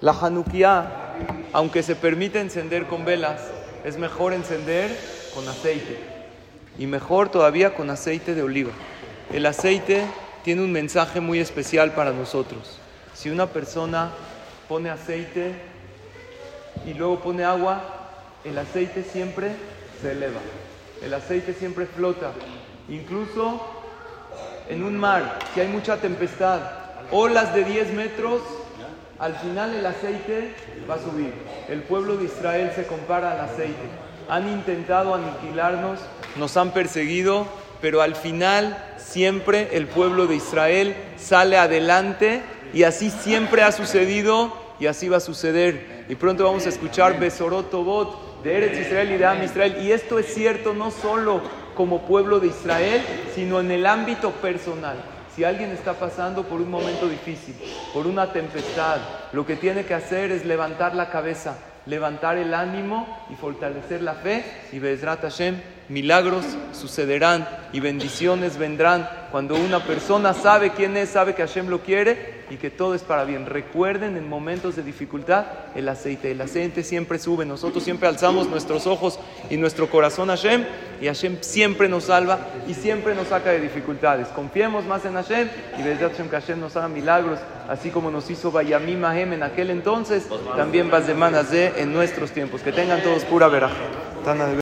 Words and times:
La 0.00 0.12
Hanukkah, 0.12 0.86
aunque 1.52 1.82
se 1.82 1.96
permite 1.96 2.40
encender 2.40 2.86
con 2.86 3.04
velas, 3.04 3.40
es 3.84 3.98
mejor 3.98 4.32
encender 4.32 4.96
con 5.34 5.48
aceite. 5.48 5.98
Y 6.78 6.86
mejor 6.86 7.30
todavía 7.30 7.74
con 7.74 7.90
aceite 7.90 8.34
de 8.34 8.42
oliva. 8.42 8.70
El 9.32 9.44
aceite 9.46 10.04
tiene 10.44 10.62
un 10.62 10.70
mensaje 10.70 11.20
muy 11.20 11.40
especial 11.40 11.92
para 11.92 12.12
nosotros. 12.12 12.78
Si 13.12 13.28
una 13.28 13.46
persona 13.46 14.12
pone 14.68 14.88
aceite 14.88 15.54
y 16.86 16.94
luego 16.94 17.18
pone 17.18 17.42
agua, 17.42 17.82
el 18.44 18.56
aceite 18.56 19.02
siempre 19.02 19.50
se 20.00 20.12
eleva. 20.12 20.40
El 21.02 21.12
aceite 21.12 21.54
siempre 21.54 21.86
flota. 21.86 22.30
Incluso 22.88 23.60
en 24.68 24.84
un 24.84 24.96
mar, 24.96 25.40
si 25.52 25.60
hay 25.60 25.68
mucha 25.68 25.96
tempestad, 25.96 26.60
olas 27.10 27.52
de 27.52 27.64
10 27.64 27.94
metros, 27.94 28.42
al 29.18 29.34
final 29.34 29.74
el 29.74 29.84
aceite 29.84 30.54
va 30.88 30.94
a 30.94 30.98
subir. 30.98 31.32
El 31.68 31.82
pueblo 31.82 32.16
de 32.16 32.26
Israel 32.26 32.70
se 32.74 32.86
compara 32.86 33.32
al 33.32 33.40
aceite. 33.40 33.88
Han 34.28 34.48
intentado 34.48 35.14
aniquilarnos, 35.14 35.98
nos 36.36 36.56
han 36.56 36.72
perseguido, 36.72 37.46
pero 37.80 38.00
al 38.02 38.14
final 38.14 38.76
siempre 38.96 39.70
el 39.72 39.86
pueblo 39.86 40.26
de 40.26 40.36
Israel 40.36 40.94
sale 41.16 41.56
adelante 41.56 42.42
y 42.72 42.84
así 42.84 43.10
siempre 43.10 43.62
ha 43.62 43.72
sucedido 43.72 44.52
y 44.78 44.86
así 44.86 45.08
va 45.08 45.16
a 45.16 45.20
suceder. 45.20 46.04
Y 46.08 46.14
pronto 46.14 46.44
vamos 46.44 46.66
a 46.66 46.68
escuchar 46.68 47.18
Besorot 47.18 47.70
Tobot 47.70 48.42
de 48.44 48.56
Eretz 48.56 48.86
Israel 48.86 49.12
y 49.12 49.16
de 49.16 49.24
Am 49.24 49.42
Israel. 49.42 49.78
Y 49.82 49.90
esto 49.90 50.18
es 50.18 50.32
cierto 50.32 50.74
no 50.74 50.90
solo 50.90 51.40
como 51.74 52.02
pueblo 52.02 52.38
de 52.38 52.48
Israel, 52.48 53.02
sino 53.34 53.60
en 53.60 53.70
el 53.70 53.86
ámbito 53.86 54.30
personal. 54.30 55.17
Si 55.38 55.44
alguien 55.44 55.70
está 55.70 55.94
pasando 55.94 56.42
por 56.42 56.60
un 56.60 56.68
momento 56.68 57.08
difícil, 57.08 57.54
por 57.94 58.08
una 58.08 58.32
tempestad, 58.32 58.98
lo 59.32 59.46
que 59.46 59.54
tiene 59.54 59.84
que 59.84 59.94
hacer 59.94 60.32
es 60.32 60.44
levantar 60.44 60.96
la 60.96 61.10
cabeza, 61.10 61.56
levantar 61.86 62.36
el 62.38 62.52
ánimo 62.52 63.06
y 63.30 63.36
fortalecer 63.36 64.02
la 64.02 64.14
fe. 64.14 64.44
Y 64.72 64.80
Bezrat 64.80 65.20
Hashem, 65.20 65.60
milagros 65.88 66.44
sucederán 66.72 67.48
y 67.72 67.80
bendiciones 67.80 68.58
vendrán 68.58 69.08
cuando 69.30 69.56
una 69.56 69.84
persona 69.84 70.32
sabe 70.32 70.70
quién 70.70 70.96
es, 70.96 71.10
sabe 71.10 71.34
que 71.34 71.42
Hashem 71.42 71.68
lo 71.68 71.80
quiere 71.80 72.38
y 72.50 72.56
que 72.56 72.70
todo 72.70 72.94
es 72.94 73.02
para 73.02 73.24
bien. 73.24 73.46
Recuerden 73.46 74.16
en 74.16 74.28
momentos 74.28 74.76
de 74.76 74.82
dificultad 74.82 75.46
el 75.74 75.88
aceite. 75.88 76.30
El 76.30 76.40
aceite 76.40 76.82
siempre 76.82 77.18
sube. 77.18 77.44
Nosotros 77.44 77.84
siempre 77.84 78.08
alzamos 78.08 78.48
nuestros 78.48 78.86
ojos 78.86 79.18
y 79.50 79.56
nuestro 79.56 79.90
corazón 79.90 80.30
a 80.30 80.36
Hashem 80.36 80.64
y 81.00 81.06
Hashem 81.06 81.38
siempre 81.40 81.88
nos 81.88 82.04
salva 82.04 82.38
y 82.66 82.74
siempre 82.74 83.14
nos 83.14 83.28
saca 83.28 83.50
de 83.50 83.60
dificultades. 83.60 84.28
Confiemos 84.28 84.84
más 84.84 85.04
en 85.04 85.14
Hashem 85.14 85.48
y 85.78 85.82
Bezrat 85.82 86.12
Hashem 86.12 86.28
que 86.28 86.36
Hashem 86.36 86.60
nos 86.60 86.76
haga 86.76 86.88
milagros, 86.88 87.38
así 87.68 87.90
como 87.90 88.10
nos 88.10 88.30
hizo 88.30 88.50
Bayamim 88.50 89.00
Mahem 89.00 89.34
en 89.34 89.42
aquel 89.42 89.70
entonces, 89.70 90.26
también 90.56 90.90
Bazemanas 90.90 91.50
de 91.50 91.68
en 91.76 91.92
nuestros 91.92 92.30
tiempos. 92.30 92.62
Que 92.62 92.72
tengan 92.72 93.02
todos 93.02 93.24
pura 93.24 93.48
veraja. 93.48 93.74